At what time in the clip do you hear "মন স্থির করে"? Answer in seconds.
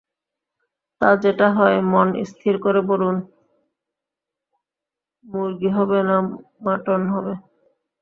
1.91-2.81